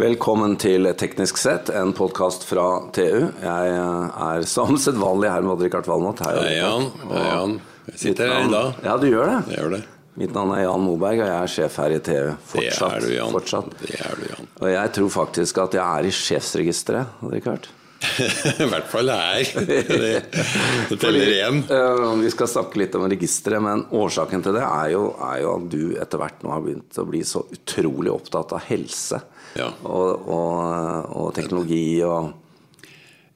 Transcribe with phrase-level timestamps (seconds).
[0.00, 2.62] Velkommen til Teknisk sett, en podkast fra
[2.96, 3.26] TU.
[3.42, 6.22] Jeg er som sedvanlig her med Odd-Rikard Valmot.
[6.24, 6.86] Hei, Jan.
[7.10, 7.52] Hei, Jan.
[7.90, 8.78] Jeg sitter her i dag.
[8.86, 9.34] Ja, du gjør det.
[9.50, 9.80] Jeg gjør det.
[10.22, 12.30] Mitt navn er Jan Moberg, og jeg er sjef her i TU.
[12.54, 12.80] Fortsatt.
[12.80, 13.34] Det er du, Jan.
[13.36, 13.76] Fortsatt.
[13.82, 14.48] Det er du, Jan.
[14.62, 17.68] Og jeg tror faktisk at jeg er i sjefsregisteret, Odd-Rikard.
[18.64, 19.50] I hvert fall her.
[19.66, 19.80] Det,
[20.88, 21.62] det teller igjen.
[21.68, 25.56] Uh, vi skal snakke litt om registeret, men årsaken til det er jo, er jo,
[25.58, 29.20] at du etter hvert nå har begynt å bli så utrolig opptatt av helse
[29.58, 29.68] ja.
[29.84, 32.32] og, og, og teknologi og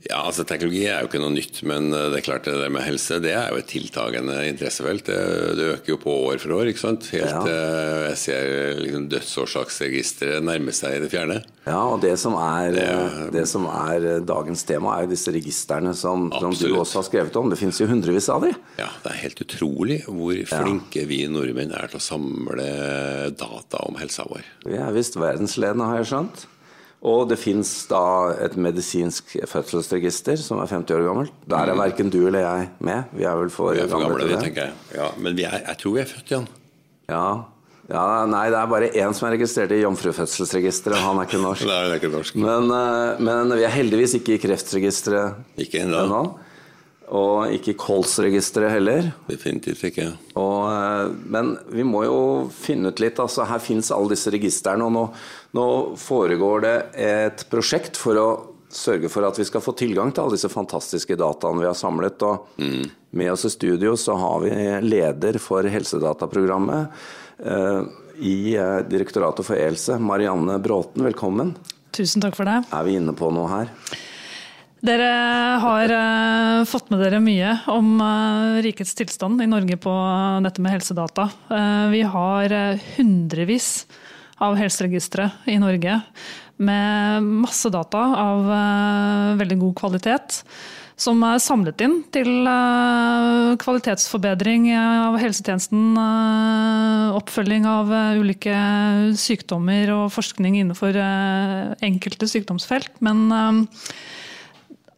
[0.05, 2.73] ja, altså Teknologi er jo ikke noe nytt, men eh, det er klart det der
[2.73, 5.07] med helse det er jo et tiltagende interessefelt.
[5.09, 5.17] Det,
[5.57, 6.69] det øker jo på år for år.
[6.69, 7.09] ikke sant?
[7.15, 7.41] Helt ja.
[7.49, 11.41] eh, Jeg ser liksom dødsårsaksregisteret nærme seg i det fjerne.
[11.65, 12.89] Ja, og det som, er, det,
[13.33, 17.41] det som er dagens tema, er jo disse registrene som, som, du også har skrevet
[17.41, 17.49] om.
[17.49, 18.59] Det finnes jo hundrevis av dem.
[18.77, 21.09] Ja, det er helt utrolig hvor flinke ja.
[21.09, 22.69] vi nordmenn er til å samle
[23.33, 24.45] data om helsa vår.
[24.69, 26.51] Vi er visst verdensledende, har jeg skjønt.
[27.05, 31.33] Og det fins da et medisinsk fødselsregister som er 50 år gammelt.
[31.45, 31.83] Der er mm.
[31.83, 33.11] verken du eller jeg med.
[33.13, 34.45] Vi er vel for, er for gamle, gamle det.
[34.47, 34.79] tenker jeg.
[34.97, 36.47] Ja, men er, jeg tror vi er født igjen.
[37.13, 37.27] Ja.
[37.91, 38.07] ja.
[38.31, 41.03] Nei, det er bare én som er registrert i jomfrufødselsregisteret.
[41.05, 41.69] Han er ikke norsk.
[41.71, 42.41] Nei, det er ikke norsk.
[42.41, 46.25] Men, eh, men, vi er heldigvis ikke i kreftregisteret ennå.
[47.13, 49.11] Og ikke Kols-registeret heller.
[49.29, 50.07] Definitivt ikke.
[50.41, 52.19] Og, eh, men vi må jo
[52.55, 53.21] finne ut litt.
[53.21, 54.87] altså Her fins alle disse registrene.
[54.87, 55.05] Og nå,
[55.59, 55.67] nå,
[56.01, 58.29] foregår det et prosjekt for å
[58.75, 62.25] sørge for at vi skal få tilgang til alle disse fantastiske dataene vi har samlet.
[62.25, 62.89] Og mm.
[63.21, 64.55] med oss i studio så har vi
[64.87, 67.05] leder for Helsedataprogrammet
[67.45, 67.85] eh,
[68.15, 71.03] i uh, Direktoratet for ELSE, Marianne Bråten.
[71.03, 71.55] Velkommen.
[71.95, 72.61] Tusen takk for det.
[72.75, 73.73] Er vi inne på noe her?
[74.85, 75.09] Dere
[75.63, 79.93] har uh, fått med dere mye om uh, rikets tilstand i Norge på
[80.45, 81.31] dette med helsedata.
[81.49, 82.53] Uh, vi har
[82.99, 83.87] hundrevis
[84.45, 86.03] av helseregistre i Norge
[86.61, 88.45] med masse data av
[89.41, 90.37] veldig god kvalitet.
[91.01, 92.29] Som er samlet inn til
[93.59, 95.97] kvalitetsforbedring av helsetjenesten,
[97.19, 98.55] oppfølging av ulike
[99.19, 100.99] sykdommer og forskning innenfor
[101.83, 102.93] enkelte sykdomsfelt.
[103.03, 103.27] Men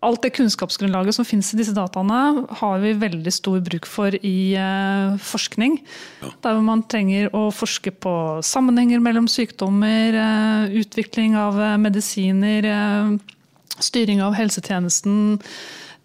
[0.06, 4.54] alt det kunnskapsgrunnlaget som finnes i disse dataene, har vi veldig stor bruk for i
[4.58, 5.80] uh, forskning.
[6.22, 6.30] Ja.
[6.46, 8.14] Der man trenger å forske på
[8.46, 12.68] sammenhenger mellom sykdommer, uh, utvikling av uh, medisiner,
[13.76, 15.36] styring av helsetjenesten,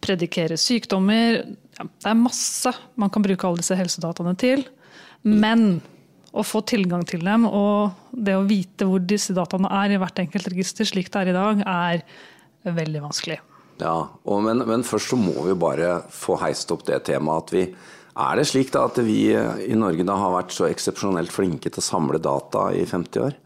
[0.01, 1.43] predikere sykdommer.
[1.77, 4.65] Ja, det er masse man kan bruke alle disse helsedataene til.
[5.21, 5.79] Men
[6.31, 10.23] å få tilgang til dem og det å vite hvor disse dataene er i hvert
[10.23, 13.41] enkelt register, slik det er i dag, er veldig vanskelig.
[13.81, 17.53] Ja, og, men, men, først så må vi bare få heist opp det temaet at
[17.55, 17.63] vi
[18.21, 21.81] Er det slik da at vi i Norge da har vært så eksepsjonelt flinke til
[21.81, 23.37] å samle data i 50 år?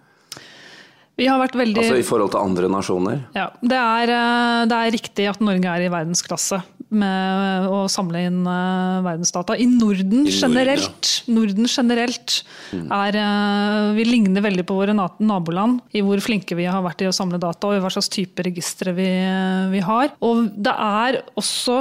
[1.15, 1.79] Vi har vært veldig...
[1.79, 3.21] Altså i forhold til andre nasjoner?
[3.37, 6.59] Ja, det er, eh, det er riktig at Norge er i verdensklasse
[6.97, 9.57] med å samle inn uh, verdensdata.
[9.59, 11.11] I Norden, generelt.
[11.31, 12.37] Norden generelt
[12.71, 12.87] mm.
[12.95, 17.09] er uh, Vi ligner veldig på våre naboland i hvor flinke vi har vært i
[17.09, 20.13] å samle data og i hva slags type registre vi, uh, vi, har.
[20.25, 21.77] Og det er også,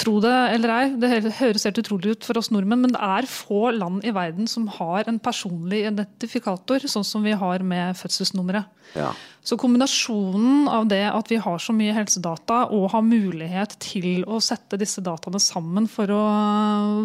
[0.00, 3.28] tro det eller ei, det høres helt utrolig ut for oss nordmenn, men det er
[3.30, 8.70] få land i verden som har en personlig identifikator, sånn som vi har med fødselsnummeret.
[8.98, 9.12] Ja.
[9.44, 14.40] Så kombinasjonen av det at vi har så mye helsedata og har mulighet til å
[14.40, 16.22] sette disse dataene sammen for å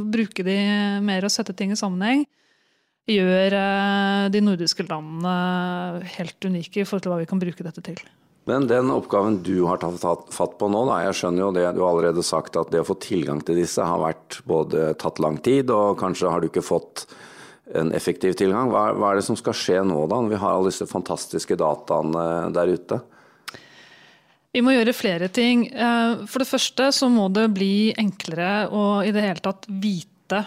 [0.07, 0.55] bruke de
[1.03, 2.23] mer og sette ting i sammenheng,
[3.09, 7.83] gjør eh, de nordiske landene helt unike i forhold til hva vi kan bruke dette
[7.83, 7.99] til.
[8.49, 9.99] Men den oppgaven du har tatt
[10.33, 12.87] fatt på nå, da, jeg skjønner jo det du har allerede sagt at det å
[12.87, 16.65] få tilgang til disse har vært både tatt lang tid, og kanskje har du ikke
[16.65, 17.05] fått
[17.75, 18.71] en effektiv tilgang.
[18.73, 21.57] Hva, hva, er det som skal skje nå, da, når vi har alle disse fantastiske
[21.59, 22.25] dataene
[22.55, 22.99] der ute?
[24.55, 25.67] Vi må gjøre flere ting.
[25.69, 30.45] Eh, for det første så må det bli enklere å i det hele tatt vite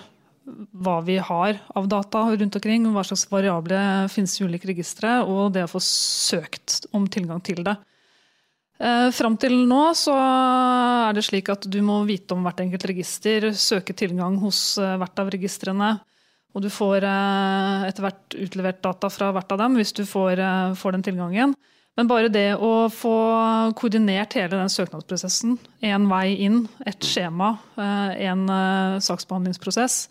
[0.82, 3.78] hva vi har av data rundt omkring, hva slags variable
[4.10, 7.76] finnes i ulike registre, og det å få søkt om tilgang til det.
[8.82, 12.88] Eh, fram til nå så er det slik at du må vite om hvert enkelt
[12.90, 15.92] register, søke tilgang hos eh, hvert av registrene.
[16.52, 20.40] Og du får eh, etter hvert utlevert data fra hvert av dem hvis du får,
[20.40, 21.54] eh, får den tilgangen.
[21.96, 23.16] Men bare det å få
[23.76, 30.06] koordinert hele den søknadsprosessen, én vei inn, ett skjema, én eh, saksbehandlingsprosess,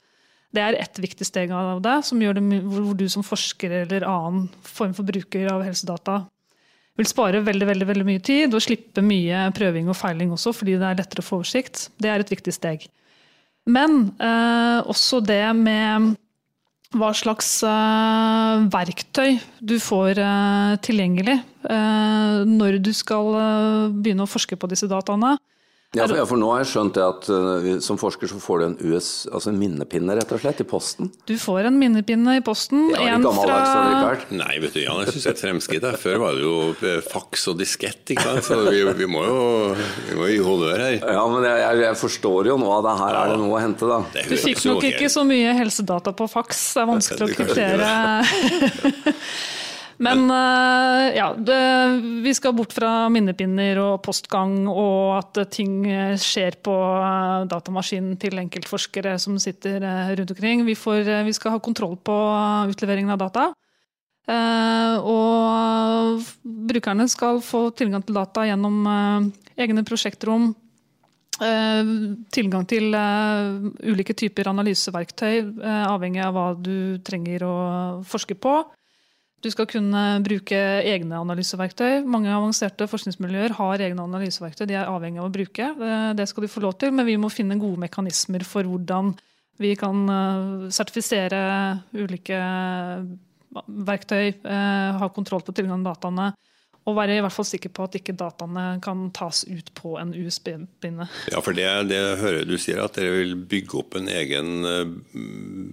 [0.52, 4.94] det er ett viktig steg av det, det hvor du som forsker eller annen form
[4.94, 6.26] for bruker av helsedata
[7.00, 10.78] vil spare veldig, veldig, veldig mye tid og slippe mye prøving og feiling også, fordi
[10.80, 11.88] det er lettere å få oversikt.
[12.02, 12.88] Det er et viktig steg.
[13.70, 16.16] Men eh, også det med
[16.98, 21.38] hva slags uh, verktøy du får uh, tilgjengelig
[21.70, 23.32] uh, når du skal
[23.96, 25.38] begynne å forske på disse dataene.
[25.92, 28.62] Ja for, ja, for, nå har jeg skjønt det at uh, som forsker så får
[28.62, 31.10] du en, US, altså en minnepinne rett og slett i posten?
[31.28, 32.94] Du får en minnepinne i posten.
[32.96, 34.14] Ja, en fra...
[34.32, 35.88] Nei, vet du, Jan, jeg syns det er et fremskritt.
[36.00, 38.48] Før var det jo faks og diskett, ikke sant.
[38.48, 39.42] Så vi, vi, må jo
[39.76, 40.96] vi må gi honnør her.
[41.04, 41.44] Ja, men
[41.92, 44.02] jeg, forstår jo nå at her er det noe å hente, da.
[44.28, 46.62] Du fikk nok ikke så mye helsedata på faks.
[46.76, 47.92] Det er vanskelig å kryptere.
[50.02, 51.58] Men uh, ja, det,
[52.26, 55.84] vi skal bort fra minnepinner og postgang og at ting
[56.18, 60.66] skjer på uh, datamaskinen til enkeltforskere som sitter uh, rundt omkring.
[60.66, 62.18] Vi, får, vi, skal ha kontroll på
[62.74, 63.52] utleveringen av data.
[65.02, 68.86] og brukerne skal få tilgang til data gjennom
[69.60, 70.54] egne prosjektrom.
[71.42, 77.56] Tilgang til ulike typer analyseverktøy, avhengig av hva du trenger å
[78.06, 78.60] forske på.
[79.42, 82.04] Du skal kunne bruke egne analyseverktøy.
[82.06, 85.72] Mange avanserte forskningsmiljøer har egne analyseverktøy de er avhengig av å bruke.
[86.14, 89.16] Det skal de få lov til, men vi må finne gode mekanismer for hvordan
[89.62, 91.42] vi kan eh, sertifisere
[91.94, 92.40] ulike
[93.52, 96.32] verktøy, eh, ha kontroll på tilgang til dataene
[96.90, 100.14] og være i hvert fall sikker på at ikke dataene kan tas ut på en
[100.18, 101.06] USB-pinne.
[101.30, 104.96] Ja, for det, det hører du sier, at dere vil bygge opp en egen eh,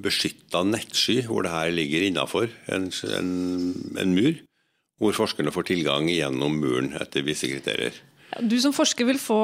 [0.05, 3.33] beskytta nettsky hvor det her ligger innafor en, en,
[4.05, 4.37] en mur,
[5.01, 7.97] hvor forskerne får tilgang gjennom muren etter visse kriterier.
[8.39, 9.39] Du som forsker vil få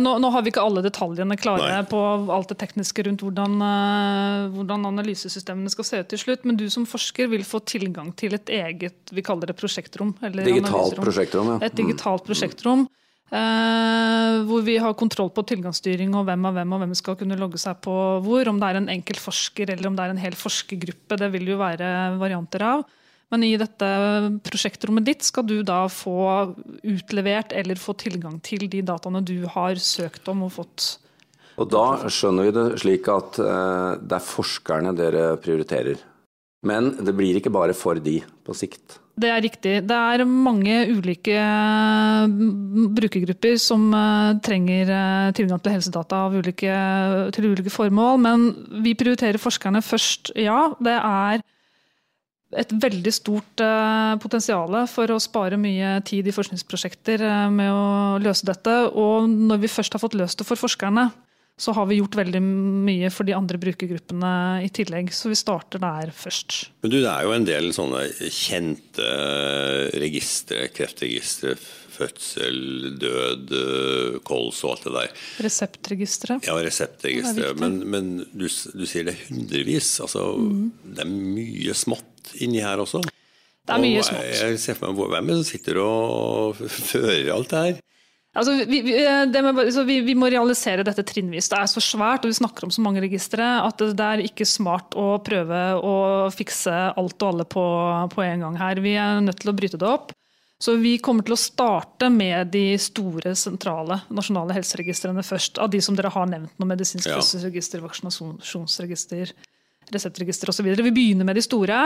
[0.00, 1.86] Nå, nå har vi ikke alle detaljene klare Nei.
[1.90, 2.00] på
[2.32, 6.66] alt det tekniske rundt hvordan, uh, hvordan, analysesystemene skal se ut til slutt, men du
[6.72, 10.14] som forsker vil få tilgang til et eget vi kaller det prosjektrom.
[10.22, 11.58] digitalt prosjektrom, ja.
[11.66, 12.28] Et digitalt mm.
[12.30, 12.86] prosjektrom.
[13.28, 17.36] Uh, hvor vi har kontroll på tilgangsstyring og hvem av hvem og hvem skal kunne
[17.36, 18.48] logge seg på hvor.
[18.48, 21.20] Om det er en enkelt forsker eller om det er en hel forskergruppe.
[21.20, 21.90] Det vil jo være
[22.20, 22.86] varianter av.
[23.32, 23.88] Men i dette
[24.46, 29.80] prosjektrommet ditt skal du da få utlevert eller få tilgang til de dataene du har
[29.82, 30.94] søkt om og fått.
[31.58, 36.00] Og da skjønner vi det slik at eh, det er forskerne dere prioriterer.
[36.66, 38.98] Men det blir ikke bare for de på sikt.
[39.18, 39.74] Det er riktig.
[39.90, 41.34] Det er mange ulike
[42.30, 46.74] mm, brukergrupper som eh, trenger eh, tilgang til helsedata ulike,
[47.34, 48.22] til ulike formål.
[48.22, 48.48] Men
[48.84, 50.68] vi prioriterer forskerne først, ja.
[50.78, 51.42] Det er
[52.56, 57.86] et veldig stort uh, potensial for å spare mye tid i forskningsprosjekter uh, med å
[58.24, 58.76] løse dette.
[58.96, 61.10] Og når vi først har fått løst det for forskerne,
[61.58, 64.30] så har vi gjort veldig mye for de andre brukergruppene
[64.62, 65.10] i tillegg.
[65.12, 66.70] Så vi starter der først.
[66.84, 69.08] Men du, Det er jo en del sånne kjente
[69.98, 71.56] registre, kreftregistre,
[71.98, 72.60] fødsel,
[73.02, 73.54] død,
[74.26, 75.24] kols og alt det der.
[75.48, 76.46] Reseptregisteret.
[76.46, 77.58] Ja, reseptregisteret.
[77.58, 79.96] Men, men du, du, sier det hundrevis.
[80.04, 80.62] Altså, mm.
[80.94, 82.06] Det er mye smått
[82.42, 83.02] inni her også.
[83.68, 84.30] Det er mye smått.
[84.32, 87.78] Jeg ser for meg Hvem som sitter og fører alt det her?
[88.38, 88.82] Altså, vi,
[89.32, 89.58] det med,
[89.88, 91.48] vi, vi, må realisere dette trinnvis.
[91.50, 94.46] Det er så svært og vi snakker om så mange registre at det er ikke
[94.46, 95.96] smart å prøve å
[96.30, 97.64] fikse alt og alle på,
[98.14, 98.82] på en gang her.
[98.84, 100.12] Vi er nødt til å bryte det opp.
[100.58, 105.60] Så vi kommer til å starte med de store, sentrale nasjonale helseregistrene først.
[105.62, 106.66] Av de som dere har nevnt nå.
[106.66, 109.34] Medisinsk fødselsregister, vaksinasjonsregister,
[109.94, 110.72] reseptregister osv.
[110.82, 111.84] Vi begynner med de store.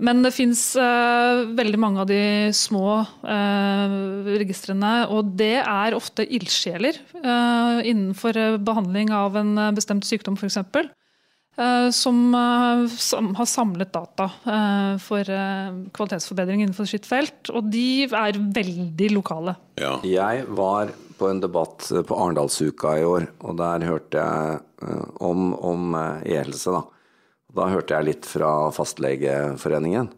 [0.00, 2.22] Men det fins uh, veldig mange av de
[2.56, 3.96] små uh,
[4.40, 10.58] registrene, og det er ofte ildsjeler uh, innenfor behandling av en bestemt sykdom, f.eks.
[11.52, 12.22] Uh, som,
[12.96, 14.30] som, har samlet data
[15.04, 15.28] for
[15.92, 17.52] kvalitetsforbedring innenfor sitt felt.
[17.52, 19.58] Og de er veldig lokale.
[19.82, 19.98] Ja.
[20.06, 25.92] Jeg var på en debatt på Arendalsuka i år, og der hørte jeg om, om
[26.24, 26.72] e-helse.
[26.72, 27.01] da.
[27.52, 30.08] Da hørte jeg litt fra Fastlegeforeningen.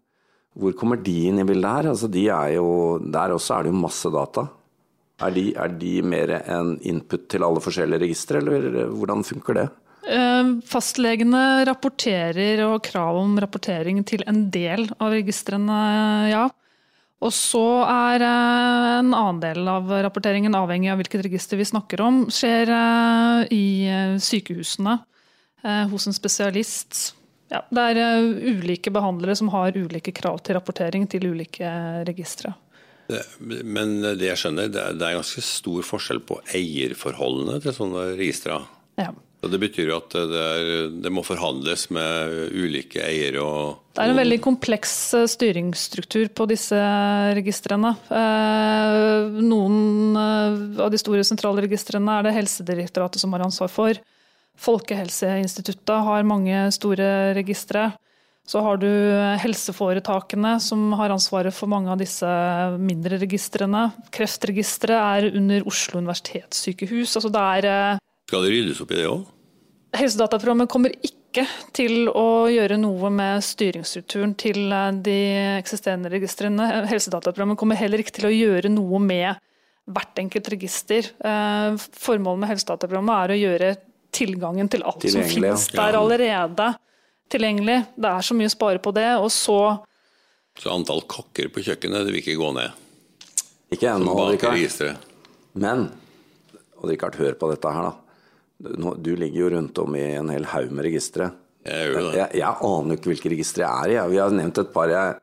[0.55, 1.89] Hvor kommer de inn i bildet her?
[1.91, 2.67] Altså, de jo,
[3.03, 4.47] der også er det jo masse data.
[5.25, 9.67] Er de, er de mer en input til alle forskjellige registre, eller hvordan funker det?
[10.05, 15.79] Eh, fastlegene rapporterer og krav om rapportering til en del av registrene,
[16.31, 16.45] ja.
[17.25, 22.05] Og så er eh, en annen del av rapporteringen, avhengig av hvilket register vi snakker
[22.05, 23.67] om, skjer eh, i
[24.23, 25.01] sykehusene
[25.65, 27.15] hos en spesialist
[27.55, 31.71] ja, det er uh, ulike behandlere som har ulike krav til rapportering til ulike
[32.09, 32.55] registre.
[33.51, 38.09] Men det jeg skjønner, det er, det er ganske stor forskjell på eierforholdene til sånne
[38.17, 38.63] registre.
[39.01, 39.13] Ja.
[39.45, 40.69] Og det betyr jo at det, er,
[41.05, 46.47] det, må forhandles med ulike eiere og Det er en veldig kompleks eh, styringsstruktur på
[46.49, 46.79] disse
[47.37, 47.93] registrene.
[48.09, 54.01] Eh, noen av de store sentrale registrene er det Helsedirektoratet som har ansvar for.
[54.61, 57.91] Folkehelseinstituttet har mange store registre.
[58.45, 58.89] Så har du
[59.41, 62.29] helseforetakene som har ansvaret for mange av disse
[62.77, 63.87] mindre registrene.
[64.13, 67.17] Kreftregisteret er under Oslo universitetssykehus.
[67.17, 69.25] Altså det er eh, Skal det ryddes opp i det òg?
[69.95, 75.19] Helsedataprogrammet kommer ikke til å gjøre noe med styringsstrukturen til eh, de
[75.63, 76.69] eksisterende registrene.
[76.93, 79.41] Helsedataprogrammet kommer heller ikke til å gjøre noe med
[79.89, 81.09] hvert enkelt register.
[81.17, 83.75] Eh, formålet med Helsedataprogrammet er å gjøre
[84.15, 86.71] tilgangen til alt som finnes der allerede
[87.33, 87.81] tilgjengelig.
[87.99, 89.09] Det er så mye å spare på det.
[89.19, 89.59] Og så
[90.61, 92.81] Så antall kokker på kjøkkenet det vil ikke gå ned?
[93.75, 95.01] Ikke ennå, Rikard.
[95.59, 95.89] Men
[96.85, 98.93] og Rikard, hør på dette her, da.
[99.03, 101.33] Du ligger jo rundt om i en hel haug med registre.
[101.65, 102.15] Jeg gjør det.
[102.21, 104.01] Jeg, jeg aner ikke hvilke registre jeg er i.
[104.13, 105.17] Vi har nevnt et par jeg,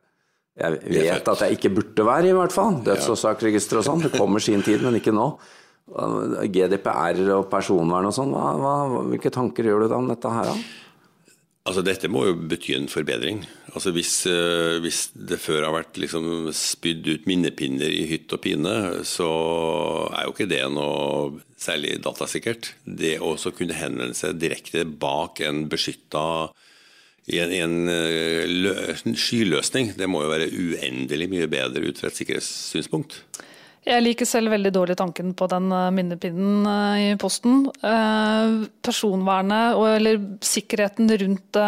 [0.58, 2.80] jeg vet at jeg ikke burde være i, hvert fall.
[2.84, 4.02] Dødsårsaksregister og sånn.
[4.04, 5.30] Det kommer sin tid, men ikke nå.
[5.88, 8.32] GDPR og personvern og sånn.
[9.10, 10.52] Hvilke tanker gjør du da om dette her?
[10.52, 10.82] Da?
[11.62, 13.44] Altså Dette må jo bety en forbedring.
[13.72, 18.42] Altså Hvis, uh, hvis det før har vært liksom spydd ut minnepinner i hytt og
[18.42, 18.74] pine,
[19.06, 19.28] så
[20.10, 22.72] er jo ikke det noe særlig datasikkert.
[22.82, 26.50] Det å kunne henvende seg direkte bak en beskytta
[27.30, 32.18] i en, en, eh, skyløsning, det må jo være uendelig mye bedre ut fra et
[32.18, 33.20] sikkerhetssynspunkt.
[33.82, 37.64] Jeg liker selv veldig dårlig tanken på den eh, minnepinnen eh, i posten.
[37.82, 38.52] Eh,
[38.86, 41.58] personvernet eller sikkerheten rundt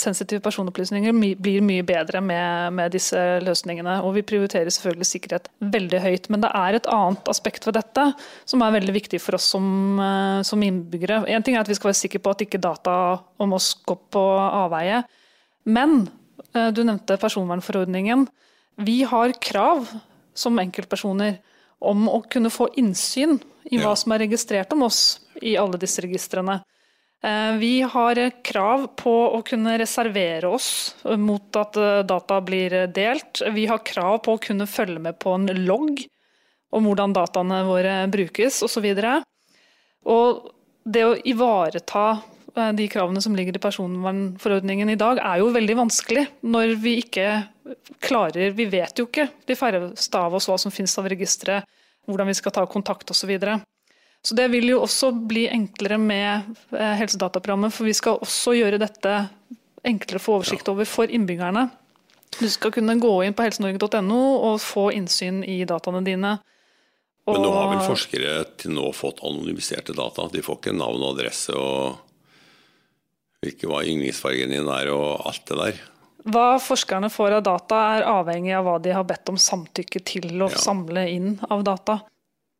[0.00, 4.00] sensitive personopplysninger blir mye bedre med, med, disse løsningene.
[4.02, 6.28] Og vi prioriterer selvfølgelig sikkerhet veldig høyt.
[6.34, 8.08] Men det er et annet aspekt ved dette
[8.50, 10.02] som er veldig viktig for oss som,
[10.46, 11.22] som innbyggere.
[11.30, 12.94] En ting er at vi skal være sikre på at ikke data
[13.38, 15.04] om oss går på avveie.
[15.70, 16.08] Men
[16.50, 18.26] du nevnte personvernforordningen.
[18.82, 19.86] Vi har krav
[20.34, 21.38] som enkeltpersoner
[21.80, 23.38] om å kunne få innsyn
[23.70, 26.60] i hva som er registrert om oss i alle disse registrene.
[27.24, 30.70] Eh, vi har krav på å kunne reservere oss
[31.20, 33.42] mot at eh, data blir delt.
[33.52, 36.04] Vi har krav på å kunne følge med på en logg
[36.70, 38.88] om hvordan dataene våre brukes osv.
[40.08, 40.50] Og
[40.84, 42.04] det å ivareta
[42.56, 46.98] Eh, de kravene som ligger i personvernforordningen i dag, er jo veldig vanskelig når vi
[47.04, 47.26] ikke
[48.02, 51.60] klarer Vi vet jo ikke, de færreste av oss, hva som finnes av registre,
[52.08, 53.22] hvordan vi skal ta kontakt osv.
[53.22, 53.60] Så, videre.
[54.22, 58.80] så det vil jo også bli enklere med eh, Helsedataprogrammet, for vi skal også gjøre
[58.82, 59.16] dette
[59.86, 61.68] enklere å få oversikt over for innbyggerne.
[62.38, 66.36] Du skal kunne gå inn på helsenorge.no og få innsyn i dataene dine.
[67.30, 70.28] Men nå har vel forskere til nå fått anonymiserte data?
[70.32, 71.98] De får ikke navn og adresse og
[73.40, 75.82] hvilke hva yndlingsfargen din er og alt det der.
[76.28, 80.32] Hva forskerne får av data er avhengig av hva de har bedt om samtykke til
[80.36, 80.58] å ja.
[80.60, 82.00] samle inn av data.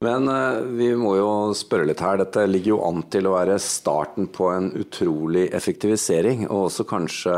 [0.00, 2.22] Men uh, vi må jo spørre litt her.
[2.22, 6.46] Dette ligger jo an til å være starten på en utrolig effektivisering.
[6.48, 7.36] Og også kanskje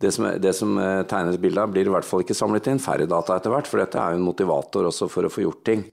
[0.00, 2.80] det som, det som eh, tegnes bilde av, blir i hvert fall ikke samlet inn
[2.82, 3.68] færre data etter hvert.
[3.70, 5.84] For dette er jo en motivator også for å få gjort ting.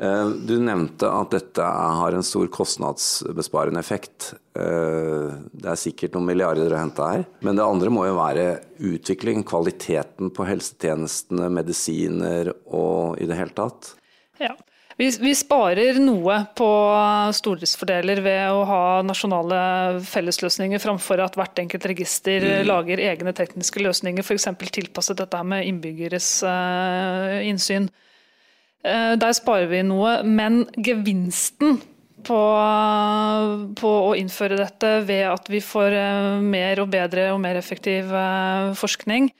[0.00, 4.34] Eh, du nevnte at dette har en stor kostnadsbesparende effekt.
[4.58, 7.24] Eh, det er sikkert noen milliarder å hente her.
[7.46, 8.46] Men det andre må jo være
[8.92, 13.94] utvikling, kvaliteten på helsetjenestene, medisiner og i det hele tatt.
[14.42, 14.52] Ja.
[14.96, 16.66] Vi, vi sparer noe på
[17.36, 19.58] stordriftsfordeler ved å ha nasjonale
[20.08, 22.62] fellesløsninger framfor at hvert enkelt register mm.
[22.64, 24.48] lager egne tekniske løsninger, f.eks.
[24.72, 27.90] tilpasset dette med innbyggeres uh, innsyn.
[28.86, 31.80] Eh, der sparer vi noe, men gevinsten
[32.26, 32.40] på,
[33.78, 38.12] på, å innføre dette ved at vi får eh, mer og bedre og mer effektiv
[38.14, 39.32] eh, forskning.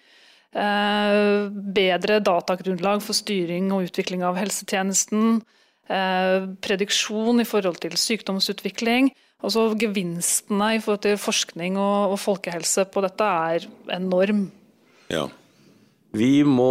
[0.56, 5.42] Bedre datagrunnlag for styring og utvikling av helsetjenesten.
[6.64, 9.10] Prediksjon i forhold til sykdomsutvikling.
[9.44, 14.46] Altså Gevinstene i forhold til forskning og, og folkehelse på dette er enorm.
[15.12, 15.26] Ja.
[16.16, 16.70] Vi må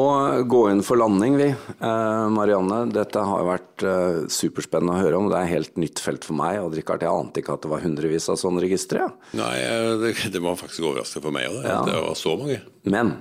[0.49, 1.49] gå inn for landing, vi.
[1.51, 5.29] Eh, Marianne, dette har vært eh, superspennende å høre om.
[5.29, 6.61] Det er et helt nytt felt for meg.
[6.63, 9.09] Og Richard, jeg ante ikke at det var hundrevis av sånne registre.
[9.37, 9.53] Nei,
[10.01, 11.79] det, det var faktisk overraskende for meg òg, ja.
[11.85, 12.59] det var så mange.
[12.89, 13.13] Men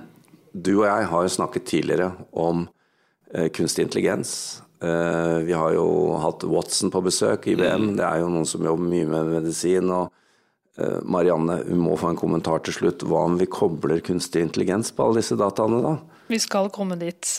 [0.55, 2.67] du og jeg har jo snakket tidligere om
[3.33, 4.35] eh, kunstig intelligens.
[4.81, 5.87] Eh, vi har jo
[6.23, 7.91] hatt Watson på besøk, IBM.
[7.91, 7.95] Mm.
[7.99, 9.91] Det er jo noen som jobber mye med medisin.
[9.93, 10.21] og Eh,
[11.07, 13.05] Marianne, hun må få en kommentar til slutt.
[13.07, 15.97] Hva om vi kobler kunstig intelligens på alle disse dataene, da?
[16.27, 17.37] Vi skal komme dit.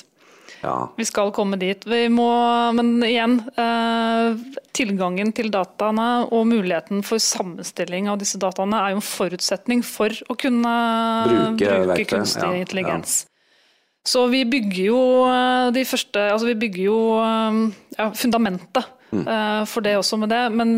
[0.63, 0.93] Ja.
[0.97, 1.85] Vi skal komme dit.
[1.87, 2.29] Vi må,
[2.77, 4.37] men igjen, eh,
[4.77, 10.11] tilgangen til dataene og muligheten for sammenstilling av disse dataene er jo en forutsetning for
[10.11, 10.75] å kunne
[11.29, 13.25] bruke, bruke kunstig ja, intelligens.
[13.27, 13.36] Ja.
[14.07, 17.63] Så vi bygger jo eh, de første Altså vi bygger jo eh,
[17.99, 19.25] ja, fundamentet mm.
[19.67, 20.43] for det også med det.
[20.53, 20.77] Men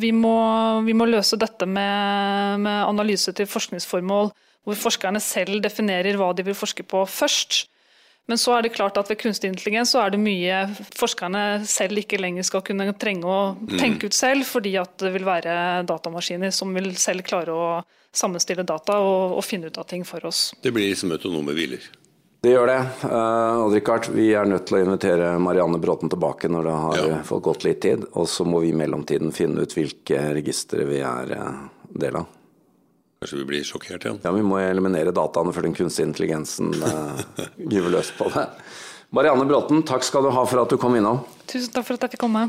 [0.00, 0.36] vi må,
[0.86, 4.30] vi må løse dette med, med, analyse til forskningsformål,
[4.64, 7.64] hvor forskerne selv definerer hva de vil forske på først.
[8.30, 10.60] Men så er det klart at ved kunstig intelligens så er det mye
[10.94, 13.72] forskerne selv ikke lenger skal kunne trenge å mm.
[13.80, 17.64] tenke ut selv, fordi at det vil være datamaskiner som vil selv klare å
[18.14, 20.50] sammenstille data og, og finne ut av ting for oss.
[20.62, 21.82] Det blir som autonome biler?
[22.40, 22.78] Det gjør det.
[23.04, 27.18] Uh, Richard, vi er nødt til å invitere Marianne Bråten tilbake når det har ja.
[27.28, 28.06] fått gått litt tid.
[28.16, 32.30] Og så må vi i mellomtiden finne ut hvilke registre vi er uh, del av.
[33.20, 34.22] Kanskje vi blir sjokkert igjen?
[34.24, 37.20] Ja, vi må eliminere dataene før den kunstige intelligensen uh,
[37.74, 38.46] gyver løs på det.
[39.12, 41.20] Marianne Bråten, takk skal du ha for at du kom innom.
[41.44, 42.48] Tusen takk for at jeg fikk komme.